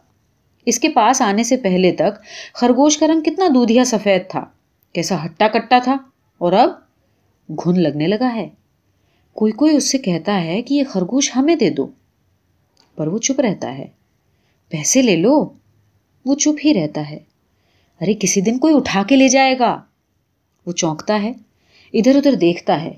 اس 0.65 0.79
کے 0.79 0.89
پاس 0.89 1.21
آنے 1.21 1.43
سے 1.43 1.57
پہلے 1.57 1.91
تک 1.91 2.23
خرگوش 2.53 2.97
کا 2.97 3.07
رنگ 3.07 3.21
کتنا 3.21 3.45
دودھیا 3.53 3.85
سفید 3.85 4.21
تھا، 4.29 4.45
کیسا 4.93 5.25
ہٹا 5.25 5.47
کٹا 5.47 5.79
تھا۔ 5.83 5.97
اور 6.37 6.53
اب 6.53 6.69
گھن 7.49 7.81
لگنے 7.81 8.07
لگا 8.07 8.35
ہے۔ 8.35 8.49
کوئی 9.33 9.51
کوئی 9.51 9.75
اس 9.75 9.91
سے 9.91 9.97
کہتا 9.97 10.43
ہے 10.43 10.61
کہ 10.61 10.73
یہ 10.73 10.83
خرگوش 10.89 11.35
ہمیں 11.35 11.55
دے 11.55 11.69
دو۔ 11.69 11.87
پر 12.99 13.07
وہ 13.07 13.17
چپ 13.17 13.39
رہتا 13.39 13.77
ہے۔ 13.77 13.87
پیسے 14.69 15.01
لے 15.01 15.15
لو۔ 15.15 15.49
وہ 16.25 16.35
چپ 16.35 16.59
ہی 16.65 16.73
رہتا 16.73 17.09
ہے۔ 17.09 17.17
ارے، 18.01 18.13
کسی 18.13 18.41
دن 18.41 18.57
کوئی 18.57 18.75
اٹھا 18.75 19.03
کے 19.03 19.15
لے 19.15 19.27
جائے 19.27 19.59
گا۔ 19.59 19.81
وہ 20.65 20.71
چونکتا 20.71 21.21
ہے۔ 21.21 21.31
ادھر 21.93 22.15
ادھر 22.15 22.33
دیکھتا 22.33 22.81
ہے۔ 22.81 22.93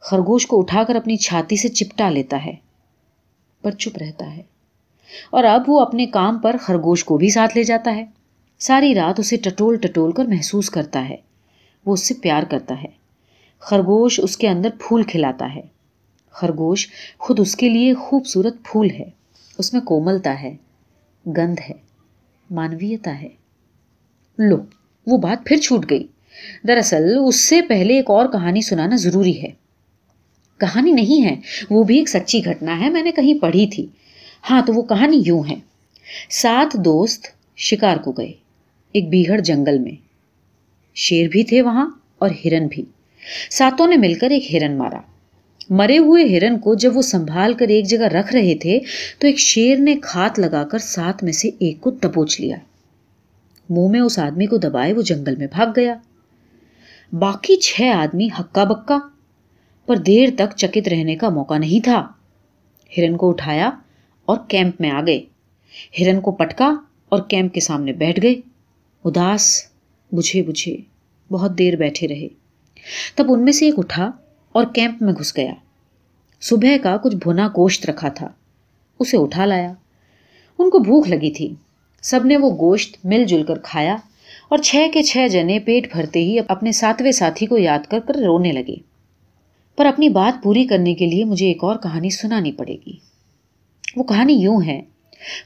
خرگوش 0.00 0.46
کو 0.46 0.60
اٹھا 0.60 0.84
کر 0.84 0.94
اپنی 0.94 1.16
چھاتی 1.16 1.56
سے 1.56 1.68
چپٹا 1.68 2.10
لیتا 2.10 2.44
ہے۔ 2.44 2.52
پر 3.62 3.70
چپ 3.70 3.98
رہتا 3.98 4.36
ہے۔ 4.36 4.42
اور 5.30 5.44
اب 5.44 5.62
وہ 5.66 5.80
اپنے 5.80 6.06
کام 6.06 6.38
پر 6.38 6.56
خرگوش 6.60 7.04
کو 7.04 7.16
بھی 7.16 7.30
ساتھ 7.30 7.56
لے 7.56 7.62
جاتا 7.62 7.96
ہے۔ 7.96 8.04
ساری 8.58 8.94
رات 8.94 9.20
اسے 9.20 9.36
ٹٹول 9.36 9.76
ٹٹول 9.76 10.12
کر 10.12 10.24
محسوس 10.24 10.70
کرتا 10.70 11.08
ہے۔ 11.08 11.16
وہ 11.86 11.92
اس 11.92 12.08
سے 12.08 12.14
پیار 12.14 12.42
کرتا 12.42 12.82
ہے۔ 12.82 12.88
خرگوش 13.58 14.20
اس 14.22 14.36
کے 14.36 14.48
اندر 14.48 14.70
پھول 14.70 15.02
کھلاتا 15.02 15.54
ہے۔ 15.54 15.62
خرگوش 16.30 16.88
خود 17.18 17.40
اس 17.40 17.56
کے 17.56 17.68
لیے 17.68 17.94
خوبصورت 17.94 18.54
پھول 18.64 18.90
ہے۔ 18.90 19.19
اس 19.60 19.72
میں 19.72 19.80
کوملتا 19.80 20.42
ہے، 20.42 20.56
گند 21.26 21.58
ہے، 21.68 21.74
مانویتا 22.50 23.22
ہے۔ 23.22 23.28
لو، 24.38 24.56
وہ 25.06 25.18
بات 25.18 25.46
پھر 25.46 25.56
چھوٹ 25.56 25.90
گئی۔ 25.90 26.06
دراصل، 26.68 27.04
اس 27.26 27.36
سے 27.36 27.62
پہلے 27.62 27.96
ایک 27.96 28.10
اور 28.10 28.26
کہانی 28.26 28.62
سنانا 28.62 28.96
ضروری 28.96 29.42
ہے۔ 29.42 29.50
کہانی 30.58 30.92
نہیں 30.92 31.24
ہے، 31.24 31.40
وہ 31.70 31.84
بھی 31.84 31.98
ایک 31.98 32.08
سچی 32.08 32.44
گھٹنا 32.44 32.80
ہے، 32.80 32.90
میں 32.90 33.02
نے 33.02 33.12
کہیں 33.12 33.34
پڑھی 33.38 33.66
تھی۔ 33.66 33.86
ہاں 34.50 34.62
تو 34.66 34.74
وہ 34.74 34.82
کہانی 34.82 35.22
یوں 35.26 35.42
ہے۔ 35.50 35.54
سات 36.30 36.74
دوست 36.74 37.26
شکار 37.56 37.96
کو 37.96 38.12
گئے، 38.12 38.32
ایک 38.92 39.08
بیہڑ 39.08 39.40
جنگل 39.40 39.78
میں۔ 39.78 40.02
شیر 40.94 41.28
بھی 41.28 41.44
تھے 41.44 41.62
وہاں 41.62 41.90
اور 42.18 42.30
ہرن 42.44 42.66
بھی۔ 42.66 42.84
ساتوں 43.50 43.86
نے 43.86 43.96
مل 43.96 44.14
کر 44.14 44.30
ایک 44.30 44.54
ہرن 44.54 44.78
مارا۔ 44.78 45.00
مرے 45.70 45.98
ہوئے 45.98 46.24
ہرن 46.24 46.58
کو 46.58 46.74
جب 46.74 46.96
وہ 46.96 47.02
سنبھال 47.02 47.54
کر 47.54 47.68
ایک 47.68 47.86
جگہ 47.86 48.04
رکھ 48.04 48.32
رہے 48.32 48.54
تھے 48.54 48.80
تو 49.18 49.26
ایک 49.26 49.38
شیر 49.38 49.78
نے 49.78 49.96
کھات 50.02 50.38
لگا 50.38 50.64
کر 50.64 50.78
سات 50.78 51.24
میں 51.24 51.32
سے 51.32 51.50
ایک 51.58 51.80
کو 51.80 51.90
دبوچ 51.90 52.40
لیا۔ 52.40 52.56
منہ 53.70 53.88
میں 53.88 54.00
اس 54.00 54.18
آدمی 54.18 54.46
کو 54.46 54.56
دبائے 54.56 54.92
وہ 54.92 55.02
جنگل 55.02 55.36
میں 55.36 55.46
بھاگ 55.52 55.66
گیا۔ 55.76 55.94
باقی 57.12 57.56
چھ 57.56 57.82
آدمی 57.82 58.28
ہکا 58.40 58.64
بکا، 58.64 58.98
پر 59.86 59.96
دیر 59.96 60.28
تک 60.36 60.56
چکت 60.56 60.88
رہنے 60.88 61.16
کا 61.16 61.28
موقع 61.28 61.58
نہیں 61.58 61.84
تھا۔ 61.84 62.06
ہرن 62.96 63.16
کو 63.16 63.28
اٹھایا 63.28 63.70
اور 64.24 64.36
کیمپ 64.48 64.80
میں 64.80 64.90
آ 64.90 65.00
گئے 65.06 65.20
ہرن 66.00 66.20
کو 66.20 66.30
پٹکا 66.30 66.74
اور 67.08 67.22
کیمپ 67.28 67.54
کے 67.54 67.60
سامنے 67.60 67.92
بیٹھ 67.92 68.20
گئے۔ 68.22 68.34
اداس 69.04 69.62
بجھے 70.12 70.42
بجھے 70.42 70.76
بہت 71.30 71.58
دیر 71.58 71.76
بیٹھے 71.76 72.08
رہے۔ 72.08 72.28
تب 73.14 73.24
ان 73.28 73.44
میں 73.44 73.52
سے 73.52 73.64
ایک 73.64 73.74
اٹھا 73.78 74.10
اور 74.52 74.64
کیمپ 74.74 75.02
میں 75.02 75.12
گھس 75.12 75.36
گیا۔ 75.36 75.54
صبح 76.40 76.76
کا 76.82 76.96
کچھ 76.96 77.16
بھنا 77.16 77.48
گوشت 77.48 77.86
رکھا 77.86 78.08
تھا۔ 78.08 78.28
اسے 78.98 79.16
اٹھا 79.16 79.44
لایا۔ 79.44 79.72
ان 80.58 80.70
کو 80.70 80.78
بھوک 80.78 81.08
لگی 81.08 81.30
تھی۔ 81.30 81.54
سب 82.02 82.26
نے 82.26 82.36
وہ 82.36 82.50
گوشت 82.50 82.96
مل 83.04 83.24
جل 83.24 83.42
کر 83.42 83.58
کھایا 83.58 83.96
اور 84.48 84.58
چھ 84.58 84.76
کے 84.92 85.02
چھ 85.02 85.28
جنے 85.30 85.58
پیٹ 85.58 85.92
بھرتے 85.92 86.18
ہی 86.18 86.38
اپنے 86.48 86.72
ساتویں 86.72 87.12
ساتھی 87.12 87.46
کو 87.46 87.58
یاد 87.58 87.90
کر 87.90 88.00
کر 88.00 88.16
رونے 88.16 88.52
لگے۔ 88.52 88.76
پر 89.76 89.86
اپنی 89.86 90.08
بات 90.08 90.42
پوری 90.42 90.64
کرنے 90.64 90.94
کے 90.94 91.06
لیے 91.06 91.24
مجھے 91.24 91.46
ایک 91.46 91.64
اور 91.64 91.76
کہانی 91.76 92.10
سنانی 92.10 92.52
پڑے 92.52 92.76
گی۔ 92.86 92.96
وہ 93.96 94.02
کہانی 94.02 94.32
یوں 94.32 94.62
ہے۔ 94.62 94.82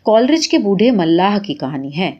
کالرج 0.05 0.49
کے 0.49 0.59
بوڑھے 0.59 0.91
ملاح 0.91 1.39
کی 1.39 1.55
کہانی 1.55 1.97
ہے۔ 1.97 2.13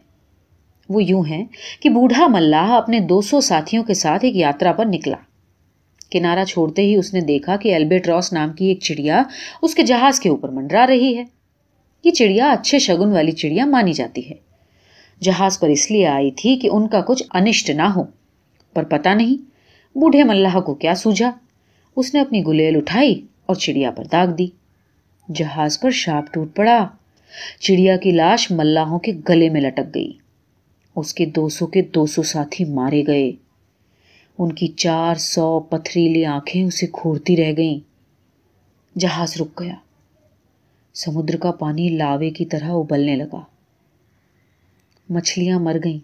وہ 0.89 1.05
یوں 1.05 1.25
ہے 1.29 1.45
کہ 1.81 1.89
بوڑھا 1.89 2.27
ملاح 2.27 2.71
اپنے 2.71 3.01
دو 3.01 3.21
سو 3.21 3.41
ساتھیوں 3.41 3.85
کے 3.85 3.95
ساتھ 3.95 4.25
ایک 4.25 4.37
یاترا 4.37 4.73
پر 4.73 4.85
نکلا۔ 4.87 5.17
کنارا 6.11 6.45
چھوڑتے 6.45 6.83
ہی 6.83 6.97
اس 6.97 7.15
نے 7.15 7.21
دیکھا 7.21 7.57
کہ 7.57 7.75
البرٹ 7.75 8.09
راس 8.09 8.33
نام 8.33 8.53
کی 8.53 8.67
ایک 8.67 8.81
چڑیا 8.81 9.23
اس 9.63 9.75
کے 9.75 9.83
جہاز 9.83 10.21
کے 10.21 10.29
اوپر 10.29 10.49
منڈرا 10.49 10.87
رہی 10.87 11.17
ہے۔ 11.17 11.25
یہ 12.05 12.11
چڑیا 12.11 12.51
اچھے 12.51 12.79
شگن 12.79 13.13
والی 13.13 13.33
چڑیا 13.33 13.67
مانی 13.67 13.93
جاتی 13.93 14.31
ہے۔ 14.31 14.35
جہاز 15.21 15.61
پر 15.61 15.69
اس 15.69 15.91
لیے 15.91 16.07
آئی 16.07 16.31
تھی 16.31 16.57
کہ 16.57 16.69
ان 16.73 16.89
کا 16.89 17.01
کچھ 17.01 17.23
انشٹ 17.35 17.71
نہ 17.71 17.83
ہو۔ 17.83 18.03
پر 18.75 18.85
پتا 18.85 19.15
نہیں 19.15 19.37
بوڑھے 19.99 20.23
ملاح 20.23 20.61
کو 20.61 20.75
کیا 20.75 20.95
سوجا 20.95 21.31
اس 21.97 22.15
نے 22.15 22.21
اپنی 22.21 22.47
گلیل 22.47 22.77
اٹھائی 22.77 23.27
اور 23.47 23.57
چڑیا 23.57 23.91
پر 23.91 24.05
داغ 24.05 24.27
دی۔ 24.27 24.47
جہاز 25.35 25.81
پر 25.81 25.91
شاپ 25.91 26.33
ٹوٹ 26.33 26.57
پڑا۔ 26.57 26.87
چڑیا 27.61 27.97
کی 27.97 28.11
لاش 28.11 28.51
ملاحوں 28.51 28.99
کے 28.99 29.13
گلے 29.29 29.49
میں 29.49 29.61
لٹک 29.61 29.95
گئی۔ 29.95 30.13
اس 30.97 31.15
کے 31.15 31.27
دو 31.27 31.49
سو 31.49 31.67
کے 31.67 31.83
دو 31.83 32.07
سو 32.07 32.23
ساتھی 32.23 32.65
مارے 32.65 33.03
گئے۔ 33.07 33.33
ان 34.39 34.53
کی 34.53 34.67
چار 34.67 35.15
سو 35.15 35.61
پتھریلی 35.61 36.25
آنکھیں 36.25 36.65
اسے 36.65 36.87
کھورتی 36.87 37.37
رہ 37.37 37.53
گئیں۔ 37.57 37.81
جہاز 38.99 39.41
رک 39.41 39.61
گیا۔ 39.61 39.75
سمندر 40.95 41.37
کا 41.37 41.51
پانی 41.51 41.89
لاوے 41.89 42.31
کی 42.31 42.45
طرح 42.45 42.71
ابلنے 42.71 43.17
لگا۔ 43.17 43.41
مچھلیاں 45.11 45.61
مر 45.61 45.77
گئیں۔ 45.85 45.99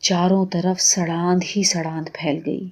چاروں 0.00 0.46
طرف 0.46 0.80
سڑاند 0.80 1.42
ہی 1.56 1.62
سڑاند 1.62 2.08
پھیل 2.12 2.40
گئی۔ 2.46 2.68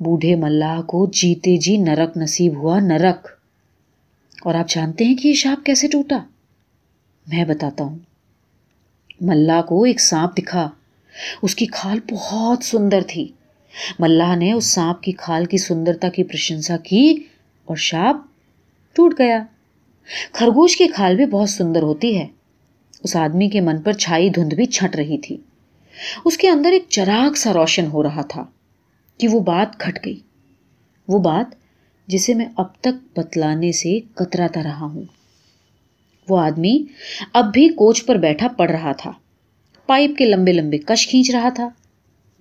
بوڑھے 0.00 0.34
ملاح 0.34 0.80
کو 0.80 1.06
جیتے 1.12 1.56
جی 1.56 1.76
نرک 1.76 2.16
نصیب 2.16 2.56
ہوا 2.56 2.80
نرک۔ 2.80 3.28
اور 4.42 4.54
آپ 4.54 4.68
جانتے 4.68 5.04
ہیں 5.04 5.16
کہ 5.16 5.28
یہ 5.28 5.34
شاپ 5.34 5.66
کیسے 5.66 5.88
ٹوٹا؟ 5.88 6.18
میں 7.26 7.44
بتاتا 7.44 7.84
ہوں۔ 7.84 7.98
ملا 9.20 9.62
کو 9.62 9.82
ایک 9.82 10.00
سانپ 10.00 10.38
دکھا۔ 10.38 10.70
اس 11.42 11.54
کی 11.54 11.66
کھال 11.66 11.98
بہت 12.10 12.64
سندر 12.64 13.00
تھی۔ 13.08 13.28
ملاح 13.98 14.34
نے 14.34 14.52
اس 14.52 14.64
سانپ 14.64 15.02
کی 15.02 15.12
کھال 15.12 15.44
کی 15.44 15.56
سندرتا 15.58 16.08
کی 16.08 16.24
پرشنسا 16.24 16.76
کی 16.76 17.16
اور 17.64 17.76
شاپ 17.76 18.16
ٹوٹ 18.92 19.14
گیا۔ 19.18 19.42
خرگوش 20.32 20.76
کی 20.76 20.86
کھال 20.86 21.16
بھی 21.16 21.26
بہت 21.26 21.48
سندر 21.48 21.82
ہوتی 21.82 22.18
ہے۔ 22.18 22.26
اس 23.02 23.16
آدمی 23.16 23.48
کے 23.48 23.60
من 23.60 23.82
پر 23.82 23.92
چھائی 23.92 24.30
دھند 24.30 24.52
بھی 24.52 24.64
چھٹ 24.64 24.96
رہی 24.96 25.18
تھی۔ 25.18 25.36
اس 26.24 26.36
کے 26.36 26.48
اندر 26.48 26.72
ایک 26.72 26.84
چراغ 26.88 27.32
سا 27.32 27.52
روشن 27.52 27.86
ہو 27.86 28.02
رہا 28.02 28.22
تھا 28.22 28.44
کہ 29.18 29.28
وہ 29.28 29.40
بات 29.40 29.80
گھٹ 29.80 30.06
گئی۔ 30.06 30.20
وہ 31.08 31.18
بات 31.18 31.54
جسے 32.06 32.34
میں 32.34 32.46
اب 32.56 32.74
تک 32.80 33.18
بتلانے 33.18 33.72
سے 33.72 34.00
کتراتا 34.14 34.62
رہا 34.62 34.84
ہوں۔ 34.84 35.02
وہ 36.28 36.38
آدمی 36.38 36.84
اب 37.32 37.52
بھی 37.52 37.68
کوچ 37.68 38.06
پر 38.06 38.16
بیٹھا 38.16 38.48
پڑ 38.48 38.70
رہا 38.70 38.92
تھا۔ 38.92 39.12
پائپ 39.86 40.10
کے 40.18 40.24
لمبے 40.24 40.52
لمبے 40.52 40.78
کش 40.78 41.08
کھینچ 41.08 41.30
رہا 41.30 41.48
تھا، 41.48 41.68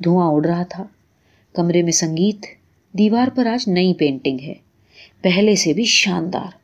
دھواں 0.04 0.32
اڑ 0.32 0.46
رہا 0.46 0.64
تھا۔ 0.64 0.84
کمرے 1.54 1.82
میں 1.82 1.92
سنگیت، 1.92 2.46
دیوار 2.92 3.28
پر 3.36 3.46
آج 3.46 3.70
نئی 3.70 3.94
پینٹنگ 3.94 4.40
ہے، 4.40 4.54
پہلے 5.22 5.56
سے 5.56 5.74
بھی 5.74 5.84
شاندار۔ 5.84 6.58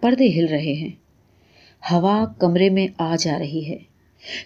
پردے 0.00 0.28
ہل 0.28 0.46
رہے 0.46 0.72
ہیں۔ 0.72 0.90
ہوا 1.92 2.24
کمرے 2.38 2.70
میں 2.70 2.88
آ 2.98 3.16
جا 3.16 3.38
رہی 3.38 3.68
ہے۔ 3.68 3.78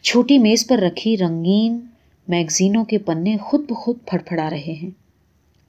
چھوٹی 0.03 0.39
میز 0.39 0.67
پر 0.67 0.79
رکھی 0.79 1.17
رنگین 1.17 1.81
میگزینوں 2.29 2.85
کے 2.85 2.99
پنے 2.99 3.37
خود 3.37 3.61
بخود 3.71 3.99
پھڑ 4.07 4.19
پھڑا 4.27 4.51
رہے 4.51 4.75
ہیں۔ 4.83 4.91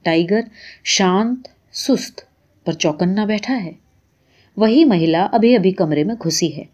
ٹائیگر 0.02 0.40
شانت، 0.84 1.48
سست 1.72 2.20
پر 2.64 2.72
چوکنا 2.72 3.24
بیٹھا 3.24 3.64
ہے۔ 3.64 3.72
وہی 4.56 4.84
مہیلا 4.84 5.28
ابھی 5.32 5.56
ابھی 5.56 5.72
کمرے 5.72 6.04
میں 6.04 6.14
گھسی 6.24 6.56
ہے۔ 6.56 6.64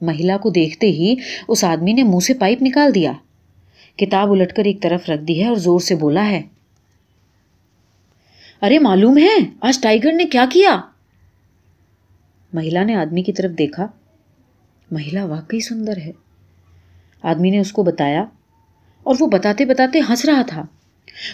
مہیلا 0.00 0.36
کو 0.36 0.50
دیکھتے 0.50 0.86
ہی 0.86 1.14
اس 1.48 1.64
آدمی 1.64 1.92
نے 1.92 2.02
منہ 2.02 2.20
سے 2.20 2.34
پائپ 2.34 2.62
نکال 2.62 2.94
دیا۔ 2.94 3.12
کتاب 3.96 4.30
الٹ 4.30 4.52
کر 4.52 4.64
ایک 4.64 4.82
طرف 4.82 5.10
رکھ 5.10 5.22
دی 5.22 5.42
ہے 5.42 5.48
اور 5.48 5.56
زور 5.56 5.80
سے 5.80 5.94
بولا 5.94 6.30
ہے، 6.30 6.42
ارے 8.62 8.78
معلوم 8.78 9.18
ہے، 9.18 9.36
آج 9.60 9.80
ٹائیگر 9.80 10.12
نے 10.12 10.24
کیا 10.24 10.44
کیا؟ 10.52 10.80
مہیلا 12.52 12.84
نے 12.84 12.94
آدمی 12.94 13.22
کی 13.22 13.32
طرف 13.32 13.50
دیکھا۔ 13.58 13.86
مہیلا 14.90 15.24
واقعی 15.24 15.60
سندر 15.60 15.96
ہے۔ 15.96 16.12
آدمی 17.22 17.50
نے 17.50 17.58
اس 17.58 17.72
کو 17.72 17.82
بتایا 17.82 18.24
اور 19.02 19.14
وہ 19.20 19.26
بتاتے 19.26 19.64
بتاتے 19.64 20.00
ہنس 20.08 20.24
رہا 20.24 20.42
تھا۔ 20.42 20.64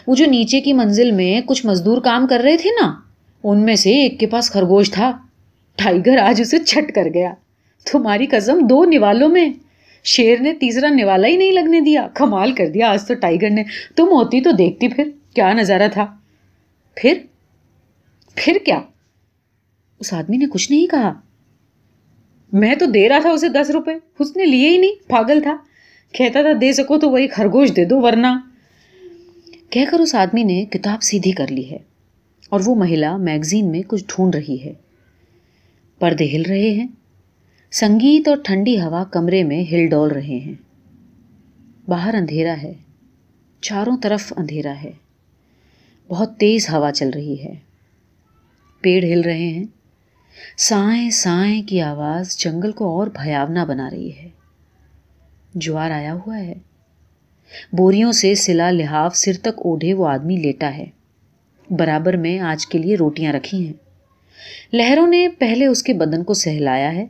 وہ 0.07 0.15
جو 0.15 0.27
نیچے 0.27 0.61
کی 0.61 0.73
منزل 0.73 1.11
میں 1.11 1.41
کچھ 1.41 1.67
مزدور 1.67 2.03
کام 2.03 2.27
کر 2.27 2.41
رہے 2.41 2.57
تھے 2.57 2.71
نا، 2.71 2.95
ان 3.45 3.59
میں 3.59 3.77
سے 3.77 3.91
ایک 3.91 4.21
کے 4.21 4.27
پاس 4.27 4.51
خرگوش 4.51 4.91
تھا۔ 4.91 5.13
ٹائیگر 5.77 6.19
آج 6.19 6.41
اسے 6.41 6.59
چھٹ 6.59 6.95
کر 6.95 7.05
گیا۔ 7.15 7.35
تمہاری 7.93 8.27
قسم 8.27 8.67
دو 8.67 8.85
نوالوں 8.85 9.29
میں۔ 9.29 9.49
شیر 10.05 10.41
نے 10.41 10.55
تیسرا 10.55 10.89
نوالا 10.89 11.29
ہی 11.29 11.37
نہیں 11.37 11.53
لگنے 11.53 11.81
دیا۔ 11.81 12.09
کمال 12.15 12.53
کر 12.53 12.69
دیا 12.69 12.91
آج 12.91 13.07
تو 13.09 13.15
ٹائیگر 13.15 13.51
نے۔ 13.51 13.65
تم 13.97 14.05
ہوتی 14.05 14.41
تو 14.41 14.53
دیکھتی 14.53 14.89
پھر۔ 14.89 15.09
کیا 15.35 15.53
نظارہ 15.53 15.89
تھا؟ 15.93 16.17
پھر؟ 16.97 17.19
پھر 18.35 18.57
کیا؟ 18.65 18.83
اس 20.01 20.13
آدمی 20.13 20.37
نے 20.37 20.45
کچھ 20.47 20.73
نہیں 20.73 20.87
کہا۔ 20.87 21.13
میں 22.53 22.75
تو 22.75 22.87
دے 22.87 23.09
رہا 23.09 23.19
تھا 23.19 23.31
اسے 23.31 23.49
دس 23.49 23.71
روپے۔ 23.71 23.93
اس 24.19 24.37
نے 24.37 24.45
لیے 24.45 24.69
ہی 24.69 24.79
نہیں۔ 24.79 25.09
پاگل 25.09 25.41
تھا۔ 25.43 25.57
کہتا 26.13 26.43
تھا، 26.43 26.51
دے 26.61 26.73
سکو 26.73 26.99
تو 26.99 27.11
وہی 27.11 27.29
خرگوش 27.29 27.77
دے 27.77 27.85
دو 27.85 28.01
ورنہ۔ 28.01 28.27
کہہ 29.71 29.85
کر 29.91 30.01
اس 30.01 30.15
آدمی 30.15 30.43
نے 30.43 30.65
کتاب 30.65 31.03
سیدھی 31.03 31.33
کر 31.33 31.47
لی 31.47 31.71
ہے۔ 31.71 31.79
اور 32.49 32.61
وہ 32.65 32.75
مہیلا 32.75 33.17
میگزین 33.17 33.71
میں 33.71 33.83
کچھ 33.87 34.05
ڈھونڈ 34.09 34.35
رہی 34.35 34.65
ہے۔ 34.65 34.73
پردے 35.99 36.25
ہل 36.25 36.43
رہے 36.43 36.71
ہیں۔ 36.71 36.87
سنگیت 37.75 38.29
اور 38.29 38.37
ٹھنڈی 38.45 38.81
ہوا 38.81 39.05
کمرے 39.05 39.45
میں 39.45 39.65
ہل 39.73 39.87
ڈول 39.87 40.11
رہے 40.11 40.39
ہیں۔ 40.39 40.55
باہر 41.91 42.15
اندھیرا 42.15 42.55
ہے، 42.63 42.73
چاروں 43.61 43.97
طرف 44.03 44.33
اندھیرا 44.37 44.75
ہے۔ 44.83 44.91
بہت 46.09 46.37
تیز 46.37 46.71
ہوا 46.71 46.93
چل 46.93 47.11
رہی 47.11 47.45
ہے۔ 47.45 47.55
پیڑ 48.81 49.05
ہل 49.05 49.21
رہے 49.21 49.49
ہیں۔ 49.49 49.65
سائیں 50.57 51.11
سائیں 51.11 51.63
کی 51.63 51.81
آواز 51.81 52.37
جنگل 52.37 52.73
کو 52.73 52.99
اور 52.99 53.07
بھیاونا 53.07 53.65
بنا 53.65 53.91
رہی 53.91 54.11
ہے۔ 54.17 54.29
جوار 55.55 55.91
آیا 55.91 56.15
ہوا 56.15 56.39
ہے۔ 56.39 56.55
بوریوں 57.73 58.13
سے 58.13 58.35
سلا 58.35 58.71
لحاف 58.71 59.17
سر 59.17 59.33
تک 59.43 59.59
اوڑھے 59.59 59.95
وہ 59.95 60.09
آدمی 60.09 60.37
لیٹا 60.37 60.77
ہے۔ 60.77 60.87
برابر 61.71 62.17
میں 62.17 62.39
آج 62.39 62.67
کے 62.67 62.79
لیے 62.79 62.97
روٹیاں 62.97 63.33
رکھی 63.33 63.67
ہیں۔ 63.67 63.75
لہروں 64.73 65.07
نے 65.07 65.29
پہلے 65.39 65.67
اس 65.67 65.83
کے 65.83 65.93
بدن 65.93 66.25
کو 66.25 66.35
سہلایا 66.35 66.95
ہے۔ 66.95 67.07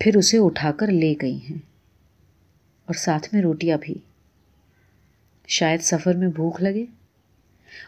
پھر 0.00 0.16
اسے 0.16 0.38
اٹھا 0.38 0.72
کر 0.72 0.86
لے 0.86 1.14
گئی 1.22 1.38
ہیں۔ 1.50 1.58
اور 2.86 2.94
ساتھ 2.94 3.28
میں 3.32 3.42
روٹیاں 3.42 3.78
بھی۔ 3.80 3.94
شاید 5.48 5.80
سفر 5.80 6.14
میں 6.14 6.28
بھوک 6.28 6.62
لگے۔ 6.62 6.84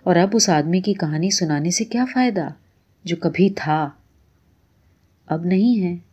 اور 0.02 0.16
اب 0.16 0.28
اس 0.32 0.48
آدمی 0.48 0.80
کی 0.80 0.94
کہانی 0.94 1.30
سنانے 1.30 1.70
سے 1.70 1.84
کیا 1.84 2.04
فائدہ، 2.12 2.48
جو 3.04 3.16
کبھی 3.16 3.50
تھا۔ 3.50 3.90
اب 5.26 5.44
نہیں 5.44 5.84
ہے۔ 5.84 6.11